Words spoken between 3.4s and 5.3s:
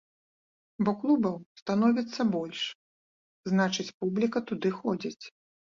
значыць публіка туды ходзіць.